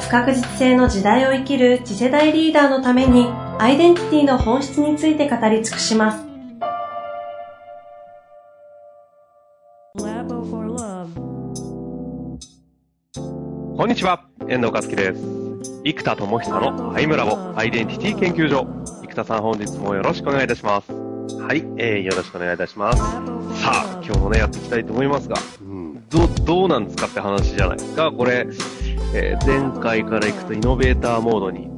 [0.00, 3.26] 不確実性の時代を生きる次世代リーダーのために
[3.58, 6.24] アイデンティティの本質について語り尽くします。
[13.76, 15.22] こんにちは、遠藤和樹です。
[15.84, 18.66] 生田智久のアイムラボアイデンティティ研究所。
[19.02, 20.92] 生田さん本日もよろしくお願いいたします。
[20.92, 22.98] はい、えー、よろしくお願いいたします。
[22.98, 28.10] さあ、今日もね、やっていきたいと思いますが、うん、ど、どうなんですかって話じゃないですか。
[28.10, 28.46] これ、
[29.14, 31.70] えー、前回から行くとイノベーターモードに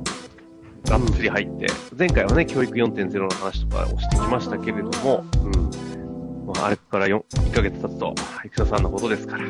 [0.84, 5.70] がっつり入って、前回はね、教育4.0の話とかをしてきましたけれども、うん。
[6.46, 9.44] まあ、あれから4、1ヶ月経つと、生田さんのことですから。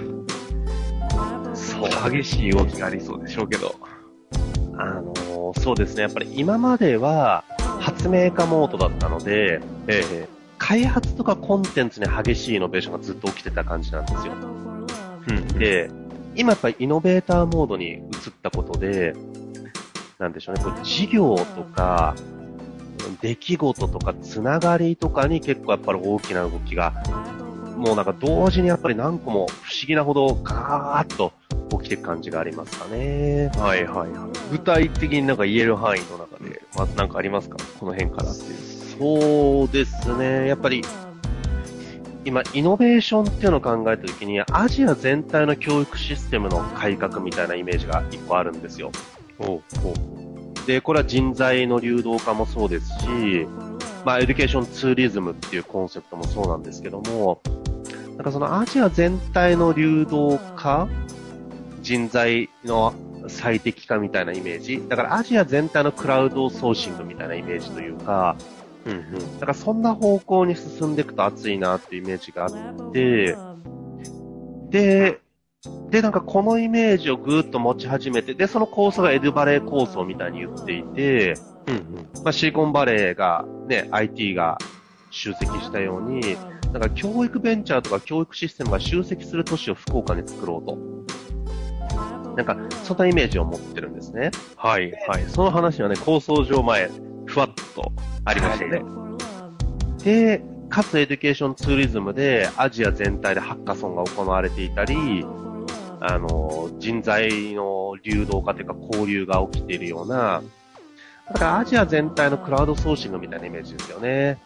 [1.55, 3.75] そう、激しい動きがありそうでしょうけど。
[4.77, 6.03] あのー、そうですね。
[6.03, 7.45] やっぱり今までは、
[7.81, 14.35] 発明家モードだったので、えー、開発とかコンテンツに激しいイノベーションがずっと起きてた感じなんですよ。
[15.29, 15.49] うん。
[15.59, 15.91] で、
[16.41, 18.01] 今やっぱりイノベーターモードに移っ
[18.43, 19.15] たことで、
[20.19, 22.15] なんでしょうね、こう事業とか、
[23.21, 26.95] 出来事とか、つながりとかに結構やっぱり大きな動きが、
[27.77, 31.33] もうなんか同時にやっぱり何個も不思議なほどガーッと
[31.79, 33.51] 起きていく感じがありますかね。
[33.57, 34.51] はいはいはい。
[34.51, 37.59] 具体的になんか言える範囲の中で、まずなんかありますか？
[37.79, 38.57] この辺からっていう。
[38.99, 40.49] そうですね。
[40.49, 40.83] やっぱり、
[42.25, 48.93] 今、イノベーションっていうのを考えたときに、アジア全体の教育システムの改革みたいなイメージが一個あるんですよ。
[50.67, 53.47] で、これは人材の流動化もそうですし、
[54.05, 57.41] まあ、エデュケーションツーリズムっていうコンセプトもそうなんですけども、
[58.17, 60.89] なんかそのアジア全体の流動化、
[61.83, 62.95] 人材の
[63.29, 64.83] 最適化みたいなイメージ。
[64.89, 68.37] だからアジア全体のクラウドソーシングみたいなイメージというか、
[68.87, 69.41] うんうん。
[69.41, 73.37] だからそんな方向に進んでいくと熱いなっていうイメージがあって、
[74.71, 75.21] で、
[75.91, 81.35] で、なんかこのイメージをぐーっと持ち始めて、で、その構想がエドバレー構想みたいに言っていて、
[81.67, 81.95] うんうん。
[82.25, 84.59] まあ、シリコンバレーが、ね、IT が
[85.11, 86.37] 集積したように、
[86.73, 90.79] なんか教育ベンチャーとか教育システムが集積する都市を福岡に作ろうと。
[92.37, 94.31] なんか、そんなイメージを持ってるんですね。
[94.57, 95.25] はい、はい。
[95.29, 96.89] その話はね、構想上前、
[97.31, 97.93] ふわっと
[98.25, 98.83] ありましたね。
[100.05, 105.25] で、かつエデュケーションツーリズムでアジア全体でハッカソンが行われていたり、
[106.01, 110.43] あの、人材の流動化というか交流が起きているような、
[111.33, 114.39] だからアジア全体のクラウドソーシングみたいなイメージですよね。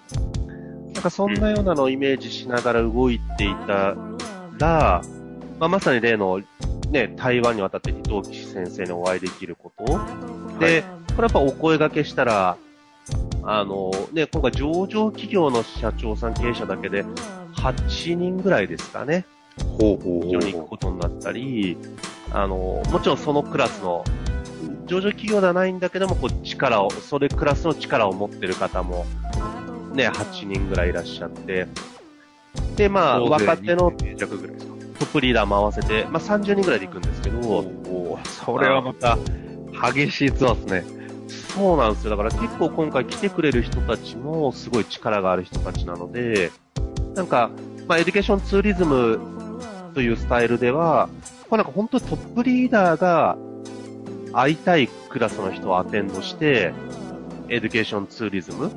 [0.92, 3.96] なんかそんなようなのをイメージしながら動いていた
[4.58, 5.02] ら、
[5.58, 6.40] まあ、まさに例の、
[6.90, 9.84] ね、台湾に渡って伊藤岸先生にお会いできること。
[9.84, 10.82] で、はい、
[11.16, 12.56] これやっぱお声掛けしたら、
[13.46, 17.04] あの、ね、今回上場企業の社長さん経営者だけで
[17.56, 19.26] 8人ぐらいですかね。
[19.78, 20.36] ほうほうほう。
[20.38, 21.76] に行くことになったり、
[22.32, 24.04] あの、もちろんそのクラスの、
[24.86, 29.06] 上場企業ではないんだけども、こう力を、それクラスの力を持ってる方も、
[29.94, 31.66] ね、8人ぐらいいらっしゃって、
[32.76, 39.18] で、まあ、若手のトップリーダーも合わせて、まあ30人ぐらいで行くんですけど、おそれはまた
[39.92, 41.03] 激しいツアーですね。
[41.28, 42.10] そうなんですよ。
[42.10, 46.50] だから結構今回来てくれる人たちもすごい力がある人たちなので、
[47.14, 47.50] なんか、
[47.86, 49.20] まあ、エデュケーションツーリズム
[49.94, 51.08] というスタイルでは、
[51.48, 53.36] これなんか本当にトップリーダーが
[54.32, 56.72] 会いたいクラスの人をアテンドして、
[57.48, 58.70] エデュケーションツーリズム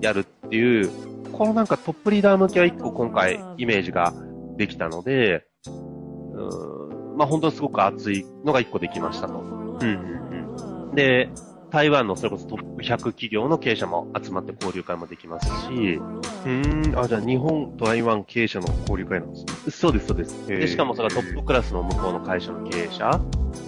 [0.00, 0.90] やるっていう、
[1.32, 4.14] このなんかトップリーダー向けは一個今回イメージが
[4.56, 9.34] できたので、うんまあ本当にすごく熱いのが一個できましたと。
[9.34, 11.28] うんうんうん、で、
[11.74, 15.98] 台湾のそれこそトップ100企業の経営者も集まって交流会もできますし、
[16.46, 19.52] うん、あ、じゃあ日本、台湾経営者の交流会なんですね。
[19.72, 20.46] そうです、そうです。
[20.46, 23.20] で、しかもそれはトップクラスの向こうの会社の経営者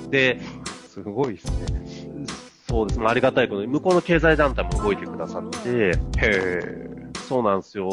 [0.08, 0.41] で、
[0.88, 2.26] すごいですね。
[2.69, 6.88] そうですね、ありがたいことに、向こうの経済団体も動いてくださって、へえ、
[7.26, 7.91] そうなんですよ。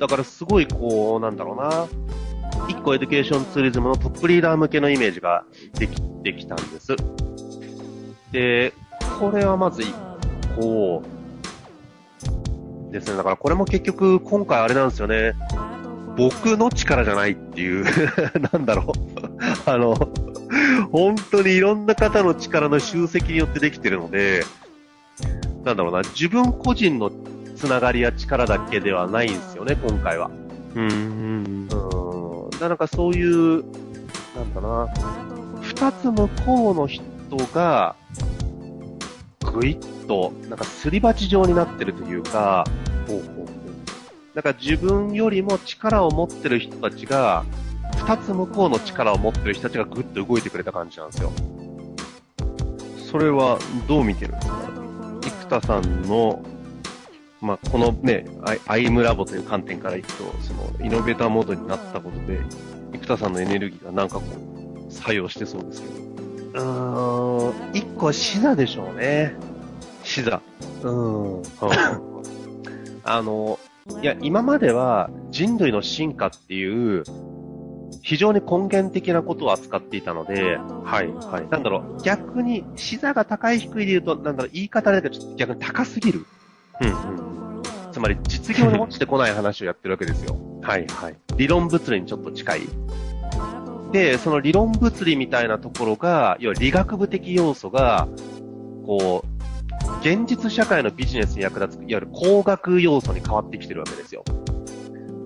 [0.00, 1.86] だからすごいこう、なんだろうな、
[2.68, 5.44] 一個エデュケーションツーリズムのトップリーダー向けのイメージが
[5.74, 6.96] できてきたんです。
[8.32, 8.74] で、
[9.18, 9.94] これはまず一
[10.56, 11.02] 個
[12.90, 13.16] ですね。
[13.16, 15.34] だからこれも結局今回あれなんですよね。
[16.16, 17.84] 僕の力じゃないっていう
[18.52, 18.92] なんだろう
[19.70, 19.94] あの、
[20.90, 24.44] 本当にいろんな方の力の集積によってできてるので、
[25.64, 27.10] なんだろうな、自分個人の
[27.56, 30.30] つながりや力だけではないんですよね、今回は。
[30.74, 30.88] うん。
[30.90, 31.68] うん。
[32.60, 33.64] なんかそういう、
[34.36, 34.88] なんだな、
[35.62, 37.02] 二つ向こうの人
[37.54, 37.94] が、
[39.58, 42.64] ぐいっと、なんかすり鉢状になってるというか、
[43.06, 43.46] ほうほうほう。
[44.34, 47.44] なんか自分よりも力を持ってる人たちが、
[47.96, 51.32] 二つ向こうの力を持ってる人たちがぐっと動いてくれた感じなんですよ。
[53.10, 53.58] それは
[53.88, 54.58] どう見てるんですか？
[55.22, 56.44] 生田さんの、
[57.40, 58.26] まあ、このね、
[58.66, 62.40] アイムラボという観点からいくと、その、イノベーターモードになったことで、
[62.92, 64.24] 生田さんのエネルギーがなんかこ
[64.88, 65.94] う、作用してそうですけど。
[66.54, 69.34] うーん、一個は死座でしょうね。
[70.18, 70.42] 死座。
[70.82, 71.42] うん。
[73.04, 73.58] あの、
[74.02, 77.04] いや、今までは人類の進化っていう、
[78.02, 81.48] 非常に根源的なことを扱っていたので、はい、はい。
[81.50, 86.26] なんだろう、逆に、視座が高い低いで言うと、なんだろう、言い方だけどちょっと逆に高すぎる。
[86.80, 87.62] うん、うん。
[87.92, 90.36] つまり、実業に落ちてこない話をやってるわけですよ。
[90.62, 91.16] はい、はい。
[91.36, 92.60] 理論物理にちょっと近い。
[93.92, 98.08] で、その理論物理みたいなところが、要は理学部的要素が、
[98.86, 99.37] こう、
[100.00, 104.24] 現実社会のビジネスに役立つ、いわゆる工学要素に変わってきてるわけですよ。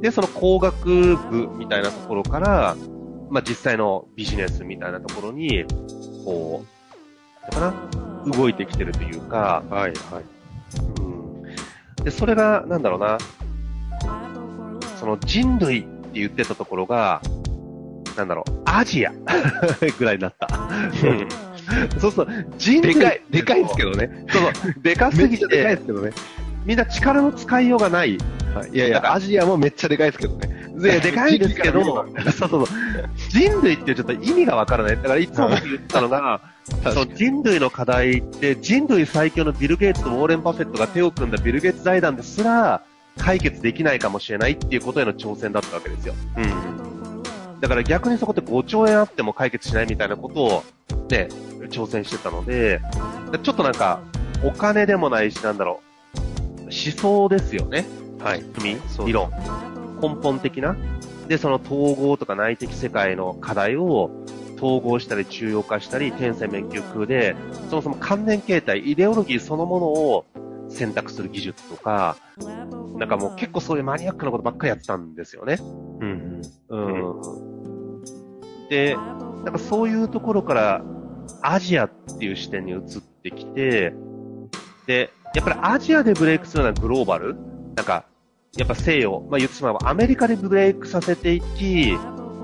[0.00, 2.76] で、その工学部みたいなところから、
[3.30, 5.64] まあ、実際のビジネスみたいなところに、
[6.24, 6.64] こ
[7.48, 7.72] う、だか
[8.26, 10.24] な、動いてきてるというか、はい、はい。
[11.00, 11.42] うん。
[12.04, 13.18] で、それが、なんだろうな、
[14.98, 17.22] その人類って言ってたところが、
[18.16, 19.12] なんだろう、アジア
[19.98, 20.48] ぐらいになった。
[21.98, 22.28] そうそう、
[22.58, 22.94] 人類。
[22.94, 24.26] でかい、でかいですけどね。
[24.30, 25.46] そうそう、でかすぎて。
[25.46, 26.12] でかいですけどね。
[26.64, 28.18] みんな力の使いようがない。
[28.54, 30.62] はい、いやいや、アジアもめっちゃでかいですけどね。
[30.76, 32.66] で、 でかいですけど、そうそうそう。
[33.30, 34.96] 人類ってちょっと意味がわからない。
[34.96, 36.40] だからいつも僕言ったのが、
[36.84, 42.82] その人類の課題って人類最強のビル・ゲイツとウォーレン・パフェットが手を組んだビル・ゲイツ財団ですら
[43.18, 46.14] 解決できないかもしれないっていうことへの挑戦だったわけですよ。
[46.36, 47.60] うん。
[47.60, 50.64] だから逆にそこで5兆円あっても解決しないみたいなことを、
[51.12, 51.28] ね、
[51.68, 52.80] 挑戦してたので、
[53.42, 54.00] ちょっとなんか、
[54.42, 55.80] お金でもないし、なんだろ
[56.56, 57.84] う、思想ですよね。
[58.18, 58.42] はい。
[58.42, 58.76] 組
[59.06, 59.30] 理論。
[60.00, 60.74] 根本的な。
[61.28, 64.10] で、その統合とか内的世界の課題を
[64.56, 67.36] 統合したり中央化したり、天線面級空で、
[67.68, 70.24] そもそも関連形態、イデオロギーそのものを
[70.70, 72.16] 選択する技術とか、
[72.96, 75.58] なんかもう結構そういうマニアックなことばっかりやってたんですよね。
[76.00, 76.42] うん。
[76.70, 78.68] うん。
[78.70, 78.96] で、
[79.44, 80.82] なんかそういうところから
[81.42, 82.80] アジアっていう視点に移っ
[83.22, 83.94] てきて、
[84.86, 87.34] で、やっぱりアジアでブレイクするのはグローバル？
[87.76, 88.04] なんか、
[88.56, 91.96] やっぱ西洋、まあ言ってしまえばアメリカでブレイクさせていき、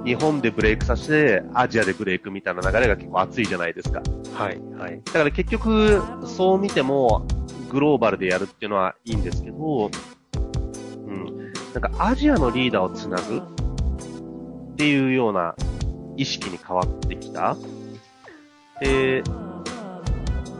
[0.04, 4.00] 日本でブレイクさせて、アジアでブレイクみたいな流れが結構熱いじゃないですか。
[4.32, 5.02] はい、はい。
[5.04, 7.26] だから結局、そう見ても、
[7.70, 9.90] グローバルでやるっていうのはいいんですけど、
[11.06, 11.52] うん。
[11.74, 13.42] なんかアジアのリーダーをつなぐ
[14.72, 15.54] っていうような
[16.16, 17.56] 意識に変わってきた。
[18.80, 19.22] で、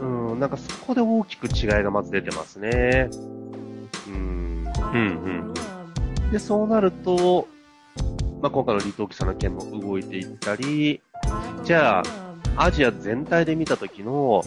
[0.01, 0.05] う
[0.35, 3.09] ん、なんかそこで大きく違いがまず出てますね。
[4.07, 4.65] うん。
[4.93, 5.53] うん、
[6.23, 6.31] うん。
[6.31, 7.47] で、そうなると、
[8.41, 11.01] まあ、今回の離島記者の件も動いていったり、
[11.63, 12.03] じゃあ、
[12.57, 14.43] アジア全体で見たときの、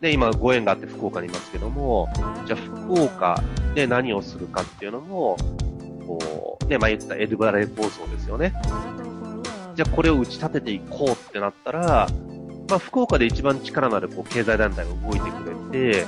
[0.00, 2.08] で、今ご縁があって福岡にいますけども、
[2.46, 3.40] じゃあ福岡
[3.74, 5.36] で何をするかっていうのも、
[6.06, 8.52] こう、ね、まあ、言ったエドバレー構想ですよね。
[9.74, 12.08] じゃあこれを打ち立てていこうってなったら、
[12.68, 16.06] まあ、福岡で一番力のあるこう経済団体が動いてくれて、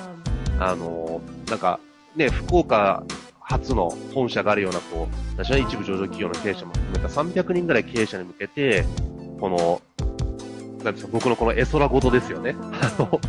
[0.58, 1.80] あの、なんか、
[2.16, 3.04] ね、福岡
[3.40, 8.84] 初の本社があるような、こう、私は一部上場企業の経営者も含めた300人ぐらい経営者に向けて、
[9.40, 9.82] この、
[10.82, 12.56] なんですか、僕のこの絵空ごとですよね。
[12.58, 13.20] あの、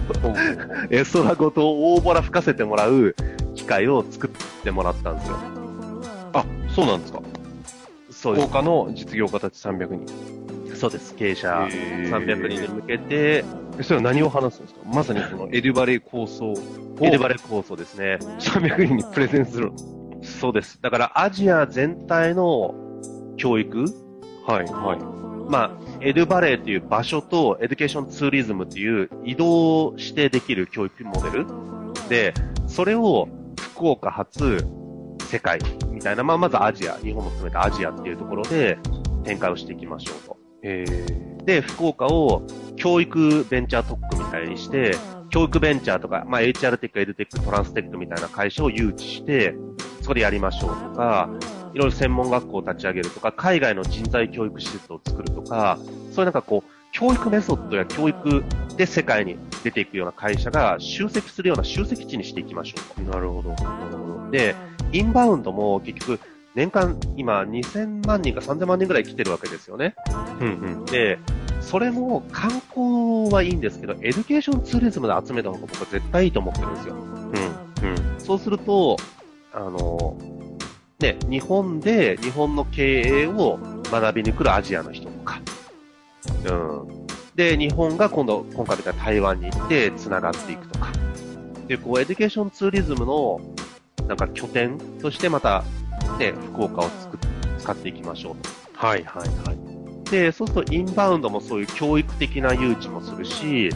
[0.89, 3.15] 絵空ごとを大ボラ吹かせてもらう
[3.55, 4.32] 機会を作っ
[4.63, 5.38] てもらったんですよ。
[6.34, 7.22] あ、そうなんですか
[8.12, 8.48] そうです。
[8.48, 10.35] 福岡の実業家たち300人。
[10.75, 11.15] そうです。
[11.15, 13.44] 経営者300人に向けて、
[13.82, 14.82] それは何を話すんですか？
[14.86, 16.53] まさにそのエルバレ構想
[17.01, 18.17] エルバレ構想ですね。
[18.39, 19.72] 300人にプレゼンする
[20.22, 20.79] そうです。
[20.82, 22.74] だからアジア全体の
[23.38, 23.86] 教育
[24.48, 25.50] はい、はい。
[25.50, 31.46] まあ、エドバレーという場所とエデュケーションツーリズムっていう移動してできる教育モデル
[32.10, 32.34] で、
[32.67, 33.27] それを
[33.60, 34.65] 福岡発
[35.29, 38.79] 世界みたいな、まあ、まずアジア、日本も含めてアジアっていうところで
[39.24, 40.45] 展開をしていきましょうと。
[40.68, 42.42] えー、で、福岡を
[42.76, 44.96] 教育ベンチャー特区みたいにして、
[45.30, 49.56] 教育ベンチャーとか、まあ、HR テック、エドテック、トランステックみたいな会社を誘致して、
[50.02, 51.30] そこでやりましょうとか、
[51.76, 58.44] いろいろ専門学校を立ち上げるとか、海外の人材教育施設を作るとか、そういうなんかこう、教育メソッドや教育
[58.76, 63.12] で世界に出ていくような会社が集積するような集積地にしていきましょうと。
[63.12, 63.50] なるほど。
[63.50, 64.32] なるほど。
[64.32, 64.56] で、
[64.94, 66.20] インバウンドも結局、
[66.56, 69.96] 年間今2000万人か3000万人ぐらい来てるわけですよね。
[70.40, 70.86] うんうん。
[70.86, 71.20] で、
[71.62, 76.96] それも観光はいいんですけど、エデュケーションツーリズムで集めた方が僕は絶対いいと思ってるんですよ。
[76.96, 77.90] うん。
[77.90, 78.20] うん。
[78.20, 78.96] そうすると、
[79.54, 80.18] あの、
[81.00, 83.60] ね、日本で日本の経営を
[83.92, 85.42] 学びに来るアジアの人とか、
[86.46, 87.06] うん。
[87.36, 90.88] で、日本が今度、今回みたいな台湾に行って繋がっていくとか。
[91.68, 93.42] で、こう、エデュケーションツーリズムの、
[94.08, 95.64] なんか拠点としてまた、
[96.18, 97.20] ね、福岡を作っ
[97.60, 98.36] 使っていきましょう
[98.78, 98.86] と。
[98.86, 100.10] はいはいはい。
[100.10, 103.70] で、そうするとインバウンドもそういう教育的な誘致もするし、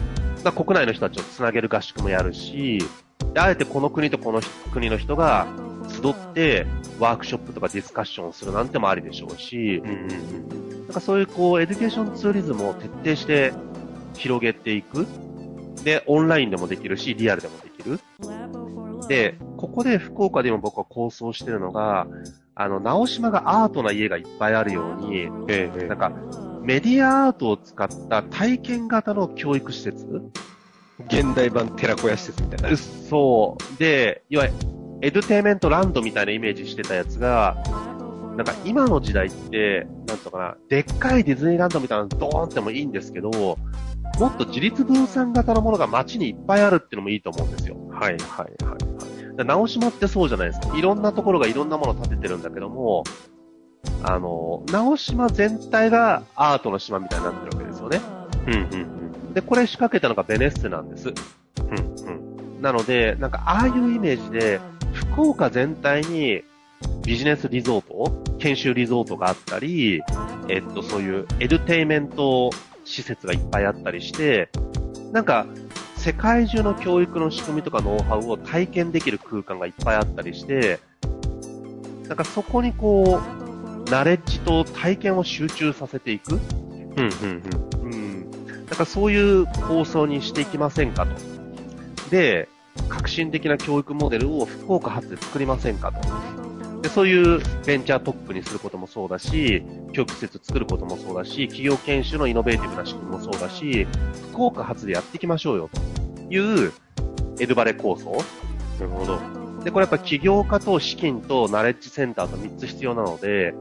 [0.44, 2.78] まあ、国内の人たちをつなげる合宿もやるし、
[3.36, 4.40] あえてこの国とこの
[4.72, 5.46] 国の人が
[5.88, 6.66] 集って
[6.98, 13.52] ワークショップとかディスカッションをするなんてもありでしょうし、うんうんうんなんかそういうこう、 education tourism を徹底して
[14.16, 15.06] 広げていく。
[15.84, 18.00] で、オンラインでもできるし、リアルでもできる。
[19.06, 22.06] で、ここで福岡でも僕は構想してるのが、
[22.54, 26.10] あの、直島がアートな家がいっぱいあるように、ええ、なんか、
[26.62, 30.22] メディアアートを使った体験型の教育施設？
[31.06, 32.76] 現代版寺子屋施設みたいな。
[32.76, 33.78] そう。
[33.78, 34.56] で、いわゆる、
[35.02, 37.56] エデュテイメントランドみたいなイメージしてたやつが、
[38.36, 43.56] なんか今の時代って、なんとかな、でっかいディズニーランドみたいなのドーンってもいいんですけど、も
[44.26, 47.76] っと自立分散型のものが街にいっぱいあるっていうのもいいと思うんですよ。
[47.90, 48.99] はいはいはい。
[49.44, 50.76] 直島ってそうじゃないですか。
[50.76, 53.04] いろんなところがいろんなものを建ててるんだけども、
[54.02, 58.00] あの、直島全体がアートの島みたいになってるわけですよね。
[58.46, 58.60] うんうん
[59.26, 59.34] うん。
[59.34, 61.08] で、これ仕掛けたのがベネッセなんです。
[61.08, 62.62] うんうん。
[62.62, 64.60] なので、なんかああいうイメージで、
[64.92, 66.42] 福岡全体に
[67.04, 70.02] ビジネスリゾート研修リゾートがあったり、
[70.48, 72.50] えっと、そういうエデュテイメント
[72.84, 74.48] 施設がいっぱいあったりして、
[75.12, 75.46] なんか、
[76.00, 80.80] 世界中の教育の仕組みとかノウハウを体験できる空間がいっぱいあったりして、
[82.08, 83.20] なんかそこにこ
[83.86, 86.36] う、ナレッジと体験を集中させていく。
[86.36, 86.40] うん、
[86.96, 87.42] うん、
[87.82, 87.92] うん。
[87.92, 88.30] うん。
[88.30, 91.12] なんかそういう構想にしていきませんかと。
[92.10, 92.48] で、
[92.88, 96.00] 革新的な教育モデルを福岡発で作りませんかと。
[96.80, 103.86] で、そういうベンチャートップにすることもそうだし、教育施設作ることもそうだし、企業研修のイノベーティブな仕組みもそうだし、
[104.32, 105.89] 福岡発でやっていきましょうよ、と
[106.30, 106.72] いう
[107.38, 108.10] エルバレ構想。
[108.12, 108.18] な
[108.80, 109.18] るほど。
[109.64, 113.54] で、これやっぱ起業家と資金とナレッジセンターと3つ必要なので、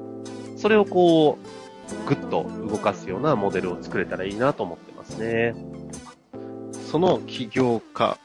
[0.56, 5.56] それをこう、ぐっと動かすようなモデルを作れたらいいなと思ってますね。
[6.92, 8.18] その起業家、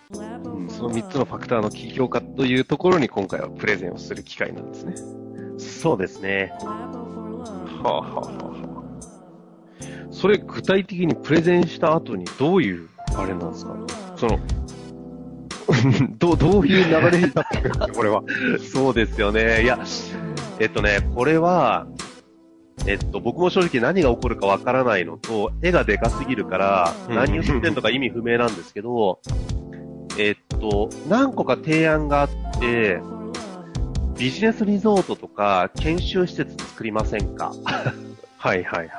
[0.45, 4.95] うん、その3つのファクターの起業家というところに今回はプレゼンをする機会なんですね。
[5.59, 6.53] そうですね。
[6.61, 6.67] は
[7.85, 8.51] あ、はあは
[9.81, 13.77] あ、それ具体的にプレゼンした後にどういうあれなんですか？
[14.29, 14.39] その、
[16.19, 18.23] どどういう流れになってくるんですかこれは。
[18.73, 19.63] そうですよね。
[19.63, 19.79] いや、
[20.59, 21.87] えっとね、これは、
[22.87, 29.21] えっと、僕も正直何が起こるかわからないのと、絵がでかすぎるから、何言ってんのか意味不明なんですけど、
[30.19, 32.29] えっと、何個か提案があっ
[32.61, 33.01] て、
[34.19, 37.53] ビジネスリゾートとか研修施設作りませんか？
[38.39, 38.91] はいはいはい。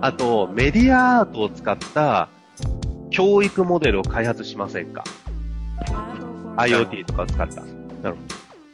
[0.00, 2.28] あと、メディアアートを使った
[3.10, 5.04] 教育モデルを開発しませんか
[6.56, 7.62] ?IoT とかを使った。
[7.62, 7.70] なる
[8.02, 8.16] ほど。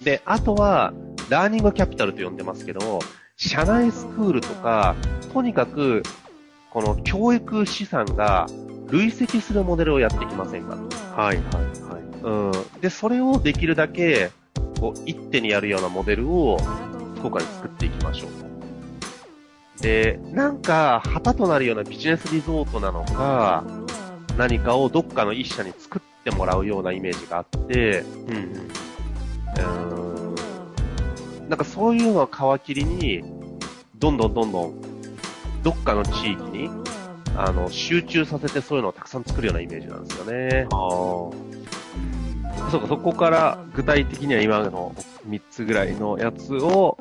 [0.05, 0.93] で、あとは、
[1.29, 3.01] ラーニングキャピタルと呼んでますけど、
[3.37, 4.95] 社内スクールとか、
[5.33, 6.03] とにかく、
[6.71, 8.47] この教育資産が
[8.89, 10.77] 累積するモデルをやっていきませんか？
[11.21, 11.45] はいはい
[11.91, 12.03] はい。
[12.23, 12.31] う
[12.79, 12.81] ん。
[12.81, 14.31] で、それをできるだけ、
[14.79, 16.59] こう、一手にやるようなモデルを、
[17.17, 19.83] 福岡に作っていきましょう。
[19.83, 23.65] で、なんか、旗となるようなビジネスリゾートなのか、
[24.37, 30.33] 何かをどっかの一社に作ってもらうようなイメージがあって、うん、う
[31.45, 31.49] ん。
[31.49, 33.23] なんかそういうのを皮切りに、
[33.97, 34.75] どんどんどんどん、
[35.63, 36.71] どっかの地域に、
[37.37, 40.67] あの、集中させてそういうのをたくさん作るようなイメージなんですよね。
[40.71, 42.71] ああ。
[42.71, 44.95] そうか、そこから具体的には今の
[45.29, 46.99] 3つぐらいのやつを、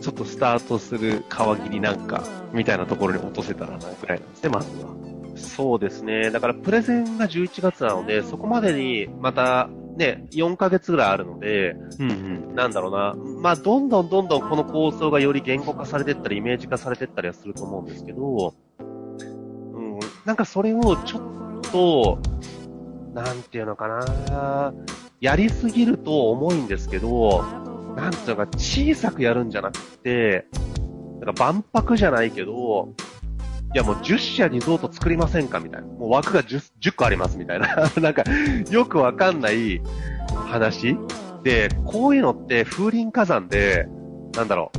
[0.00, 5.01] ちょっとスタートする皮切りなんか、みたいなところに落とせたらな、ぐらいなんですね、まずは。
[5.42, 6.30] そうですね。
[6.30, 13.14] だからプレゼンが11月なので、そこまでにまたね、4ヶ月ぐらいあるので、うんうん、なんだろうな。
[13.42, 22.18] まあ、どんどんどんどんこの構想がより言語化されてったり、イメージ化されてったりはすると思うんですけど、うん、なんかそれをちょっと、
[23.14, 24.72] なんていうのかな。
[25.20, 27.42] やりすぎると重いんですけど、
[27.94, 30.46] なんていうのか、小さくやるんじゃなくて、
[31.20, 32.88] なんか万博じゃないけど、
[33.74, 35.86] いやもう10社リゾート作りませんかみたいな。
[35.86, 37.90] もう枠が 10, 10個ありますみたいな。
[38.00, 38.22] なんか、
[38.70, 39.80] よくわかんない
[40.46, 40.96] 話
[41.42, 43.88] で、こういうのって風林火山で、
[44.36, 44.72] なんだろ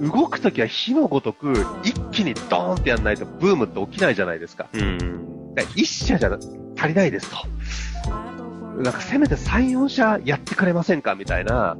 [0.00, 4.66] う、動くときは火のごとく、一気にドーンってやんないとブームって起きないじゃないですか。
[4.72, 5.54] うん。
[5.76, 6.38] 一社じゃ
[6.76, 7.36] 足りないですと。
[8.82, 11.76] なんかせめて3、4社やってくれませんかみたいな。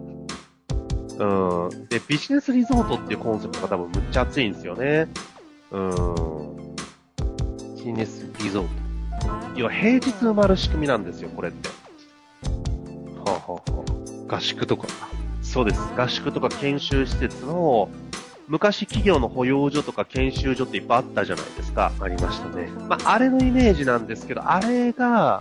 [1.18, 1.88] うん。
[1.88, 5.08] で、ビジネスリゾートっていうコンセプトが多分むっちゃ熱いんですよね。
[5.70, 6.50] うん。
[7.80, 8.68] ビジネスリゾート。
[9.56, 11.70] 要は平日埋まる仕組みなんですよ、これって。
[13.25, 13.84] はあ、はあは
[14.28, 14.87] あ、合宿とか。
[15.40, 15.80] そうです。
[15.96, 17.88] 合宿とか研修施設の、
[18.49, 21.90] 昔企業の保養所とか研修所っていっぱいあったじゃないですか。
[22.00, 22.68] ありましたね。
[22.87, 25.40] まあ、あれのイメージなんですけど、あれが、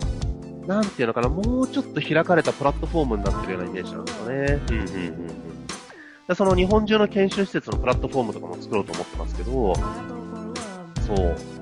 [0.66, 4.62] なんていうのかな、もうちょっと開かれたプラットフォームになってるようなイメージなんですよね。
[4.70, 4.96] うんうんうん
[6.30, 6.36] うん。
[6.36, 9.76] その日本中の研修施設のプラットフォームとかも作ろうと思ってますけど、
[11.06, 11.59] そう。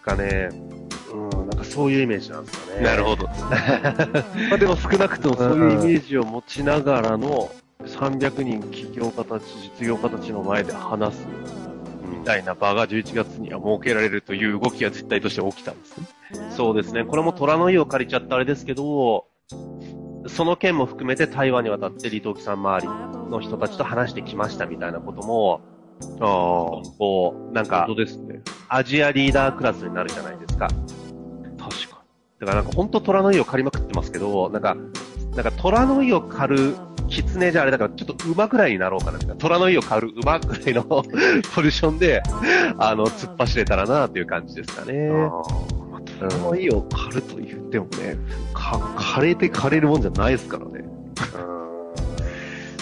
[0.00, 0.50] かね、
[1.12, 2.82] うん、なんかそういうイメージなんですよね。
[2.82, 3.26] なるほど。
[4.48, 7.50] まあでも少なくともそういうイメージを持ちながらの
[7.84, 9.44] 300人企業家たち、
[9.78, 11.26] 実業家たちの前で話す
[12.10, 16.06] みたいな場が11月には設けられるという動きが実態として起きたんですね。
[16.50, 17.04] そうですね。
[17.04, 19.26] これも虎の意を借りちゃったあれですけど、
[20.26, 25.60] その件も含めて台湾に渡って李登輝さん周りの人たちと話してきましたみたいなことも、
[26.20, 26.26] ああ、
[26.98, 28.40] こう、なんか、本当ですね。
[28.68, 30.68] アジアリーダークラスになるじゃないですか。
[31.58, 32.02] 確か
[32.40, 34.76] だからなんか本当虎の意を借りまくってますけど、なんか、
[35.34, 36.76] なんか虎の意を狩る
[37.08, 39.36] 狐じゃあれだからちょっと馬ぐらいになろうかなみたいな。
[39.36, 40.82] 虎の意を狩る馬ぐらいの
[41.54, 42.22] ポジションで、
[42.78, 45.10] あの、突っ走れたらなっていう感じですかね。
[46.20, 48.16] 虎の意を狩ると言ってもね、
[48.54, 50.84] か、枯れて枯れるもんじゃないですからね。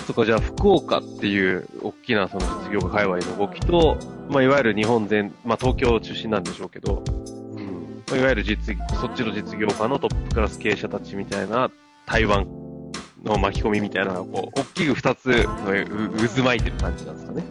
[0.08, 3.98] そこじゃあ福岡っていう大きなその実業家界隈の動きと、
[4.30, 11.70] まあ、いわゆる日本全、まあ、東京中心なんでしょうけど、うん、まあ、いわゆる実、そっちの実業家のトップクラス経営者たちみたいな
[12.06, 12.46] 台湾
[13.22, 17.44] の巻き込みみたいな、こう、大きく二つの渦巻いてる感じなんですかね。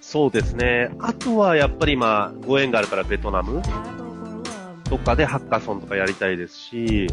[0.00, 0.90] そうですね。
[0.98, 3.62] あとはやっぱり今、ご縁があるからベトナム
[4.90, 7.06] とかでハッカソンとかやりたいですし、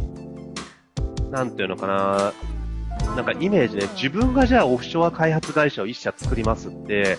[1.30, 2.34] なんていうのかな、
[3.16, 7.18] なんかイメージね、自分がじゃあオフショア開発会社を一社作りますって、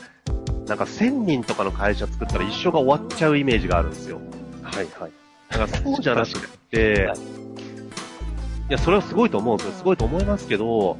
[0.66, 4.20] なんか1000人とかの会社作ったら一生が終わっちゃうイメージがあるんですよ。
[4.62, 5.12] はいはい。
[5.50, 7.12] だからそうじゃなくて、
[8.68, 9.72] いや、それはすごいと思うんですよ。
[9.74, 10.96] すごいと思いますけど、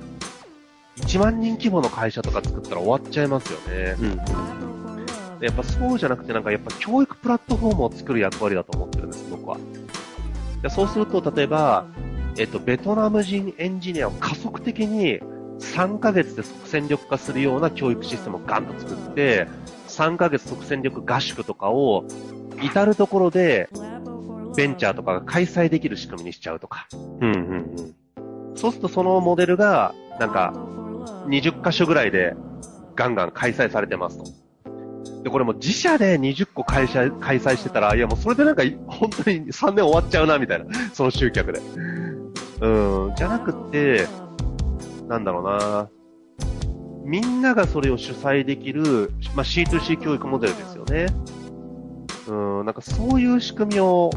[0.98, 3.96] 1万人規模の会社とか作ったら終わっちゃいますよね。
[3.98, 4.16] うん。
[5.44, 9.56] やっぱそうじゃなくて、なんかやっぱ教育プラットフォームを作る役割だと思ってるんです、僕は。
[10.70, 11.86] そうすると、例えば、
[12.36, 15.20] えっと、ベトナム人エンジニアを加速的に
[15.60, 19.46] 3ヶ月で即戦力化するような教育システムをガンと作って、
[19.88, 22.04] 3ヶ月即戦力合宿とかを
[22.60, 23.68] 至るところで
[24.56, 26.88] ベンチャーとかが開催できる仕組みにしちゃうとか。
[26.92, 28.56] うんうんうん。
[28.56, 30.52] そうするとそのモデルが、なんか、
[31.26, 32.34] 20箇所ぐらいで
[32.94, 34.24] ガンガン開催されてますと。
[35.22, 40.66] で、これも自社で20個会社、開催してたら、いやもうそれでなんか、本当に3年終わっちゃうな、みたいな。
[40.92, 41.60] その集客で。
[42.64, 44.06] うん、じゃなくて、
[45.06, 45.90] なんだろうな。
[47.04, 51.06] みんながそれを主催できる、まあ、C2C 教育モデルですよね。
[52.26, 54.08] うん、なんかそういう仕組みを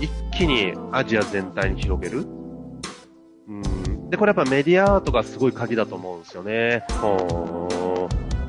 [0.00, 2.26] 一気にアジア全体に広げる。
[3.46, 6.82] うん、で、これやっぱメディアアートがすごい鍵だと思うんですよね。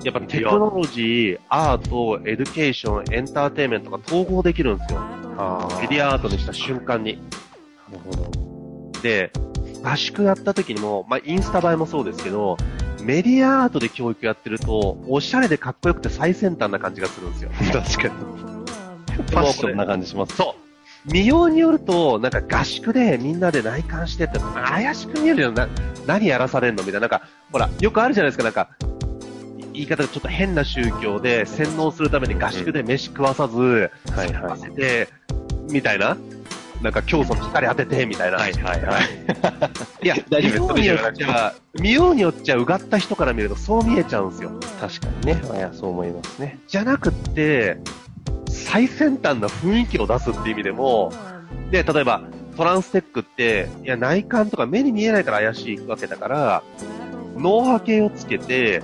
[0.03, 4.99] やっぱテクノロジー、アート、 education、エンターテイメントが統合できるんですよ。
[5.79, 7.21] メディアアートにした瞬間に。
[7.91, 9.01] なるほど。
[9.01, 9.31] で、
[9.83, 12.57] 合宿やった時にも、まあ、インスタ映えもそうですけど、
[13.03, 17.51] メディアアートで教育やってると、おしゃれでかっこよくて最先端な感じがするんですよ。
[17.73, 18.09] 確かに。
[19.29, 20.35] ファッションな感じします。
[20.35, 21.11] そう。
[21.11, 25.67] 見ようによると、なんか合宿でみんなで内観してって、怪しく見えるよな、
[26.05, 28.69] 何やらされんのみたいな、なんか、ほら、よくあるじゃないですか、なんか、
[29.73, 34.59] 言い方がちょっと変な宗教で洗脳するために合宿で飯食わさず、うん、はいはい。
[34.59, 35.07] せて、
[35.71, 36.17] みたいな。
[36.81, 38.37] なんか教祖の光当てて、みたいな。
[38.37, 39.03] はいはいはい。
[40.03, 44.51] いや、大丈夫見ようによっちゃ、見ようによっちゃうがった人から見るとそう見えちゃうんですよ。
[44.79, 45.41] 確かにね。
[45.55, 46.59] いや、そう思いますね。
[46.67, 47.77] じゃなくって、
[48.49, 51.11] 最先端な雰囲気を出すっていう意味でも、
[51.69, 52.23] で、例えば、
[52.57, 56.63] トランステックって、いや、内観とか目に見えないから怪しいわけだから、
[57.37, 58.81] 脳波計をつけて、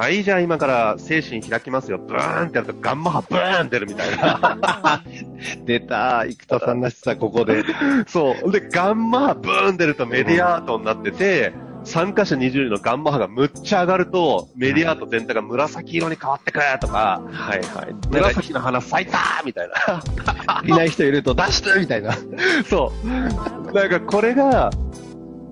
[0.00, 1.98] はい、じゃあ今から精神開きますよ。
[1.98, 5.04] ブーンってやるとガンマ波ブーン出るみたいな。
[5.66, 7.64] 出た生田さんらしさ、ここで。
[8.08, 8.50] そう。
[8.50, 11.52] で、ガンマ波ブーン出るとメディアアートになってて、
[11.84, 17.94] 参加者20人のガンマ波がむっちゃ上がると、メディアート全体が紫色に変わってくるとか、はいはい。
[18.10, 20.64] 紫の花咲いたみたいな。
[20.64, 22.16] いない人いると出してみたいな。
[22.64, 23.74] そう。
[23.74, 24.70] なんかこれが、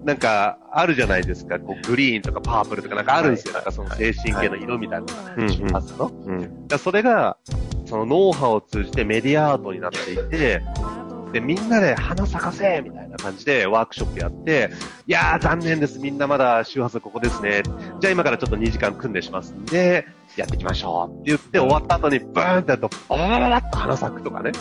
[0.05, 1.59] なんか、あるじゃないですか。
[1.59, 3.55] こう、グリーンとかパープルとかなんかあるんですよ。
[3.55, 6.13] なんかその精神系の色みたいなのが、出発の？
[6.27, 6.69] うん。
[6.79, 7.37] それが、
[7.87, 10.63] その脳波を通じてメディアアートになっていて、
[11.33, 14.71] で、みんなで花咲かせみたいな感じでワークショップやって、
[15.07, 15.99] いやー残念です。
[15.99, 17.63] みんなまだ周波数ここですね。
[18.01, 24.53] じゃあ今からちょっと2時間訓練しますんで、やっていきましょうって言って終わった後にブーンってやると、バババババッと花咲くとかね。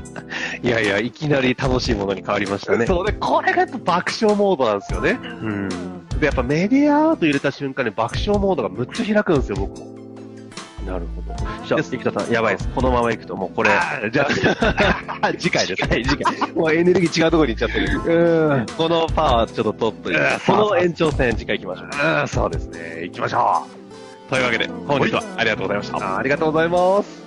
[0.62, 2.86] いやいや、いきなり楽しいものに変わりましたね。
[2.86, 5.18] そうで、これがやっぱ爆笑モードなんですよね。
[5.22, 5.68] うん。
[6.18, 9.95] で、やっぱメディアアート入れた瞬間に爆笑モードがむっちゃ開くんですよ、僕も。
[10.86, 11.34] なるほど。
[11.66, 12.68] じゃあ、生田さん、やばいです。
[12.68, 13.70] このまま行くともうこれ。
[14.12, 14.28] じゃ
[15.20, 15.84] あ、 次回です。
[15.84, 16.52] はい、次回。
[16.52, 18.00] もうエネルギー違うところに行っちゃってる。
[18.04, 18.66] うん。
[18.76, 20.20] このパワーちょっと取っといて。
[20.46, 22.20] この延長戦、次回行きましょう。
[22.20, 23.00] うん、そうですね。
[23.02, 23.66] 行きましょ
[24.28, 24.30] う。
[24.30, 26.18] というわけで、本日はありがとうございました。
[26.18, 27.25] ありがとうございます。